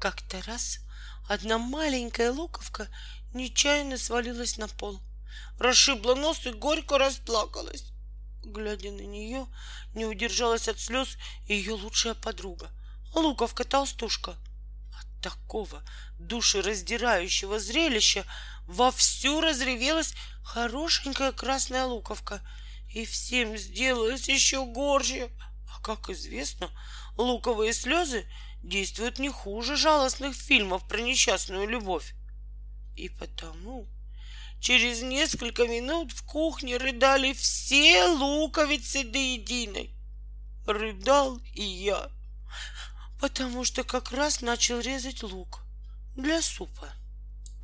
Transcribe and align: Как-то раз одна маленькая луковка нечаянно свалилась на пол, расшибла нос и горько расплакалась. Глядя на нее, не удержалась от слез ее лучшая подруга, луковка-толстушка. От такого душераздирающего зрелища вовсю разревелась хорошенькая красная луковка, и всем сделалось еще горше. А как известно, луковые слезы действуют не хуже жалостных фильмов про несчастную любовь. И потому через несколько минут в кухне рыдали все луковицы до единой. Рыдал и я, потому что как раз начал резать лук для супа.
Как-то 0.00 0.40
раз 0.46 0.78
одна 1.28 1.58
маленькая 1.58 2.32
луковка 2.32 2.88
нечаянно 3.34 3.98
свалилась 3.98 4.56
на 4.56 4.66
пол, 4.66 4.98
расшибла 5.58 6.14
нос 6.14 6.46
и 6.46 6.52
горько 6.52 6.96
расплакалась. 6.96 7.84
Глядя 8.42 8.92
на 8.92 9.02
нее, 9.02 9.46
не 9.94 10.06
удержалась 10.06 10.68
от 10.68 10.80
слез 10.80 11.18
ее 11.46 11.74
лучшая 11.74 12.14
подруга, 12.14 12.70
луковка-толстушка. 13.14 14.36
От 14.98 15.22
такого 15.22 15.84
душераздирающего 16.18 17.60
зрелища 17.60 18.24
вовсю 18.64 19.42
разревелась 19.42 20.14
хорошенькая 20.42 21.32
красная 21.32 21.84
луковка, 21.84 22.40
и 22.88 23.04
всем 23.04 23.54
сделалось 23.58 24.30
еще 24.30 24.64
горше. 24.64 25.30
А 25.68 25.78
как 25.82 26.08
известно, 26.08 26.70
луковые 27.18 27.74
слезы 27.74 28.26
действуют 28.62 29.18
не 29.18 29.28
хуже 29.28 29.76
жалостных 29.76 30.34
фильмов 30.34 30.86
про 30.86 31.00
несчастную 31.00 31.68
любовь. 31.68 32.14
И 32.96 33.08
потому 33.08 33.86
через 34.60 35.02
несколько 35.02 35.66
минут 35.66 36.12
в 36.12 36.24
кухне 36.24 36.76
рыдали 36.76 37.32
все 37.32 38.06
луковицы 38.06 39.04
до 39.04 39.18
единой. 39.18 39.94
Рыдал 40.66 41.38
и 41.54 41.62
я, 41.62 42.10
потому 43.20 43.64
что 43.64 43.82
как 43.82 44.12
раз 44.12 44.40
начал 44.40 44.78
резать 44.80 45.22
лук 45.22 45.62
для 46.16 46.42
супа. 46.42 46.92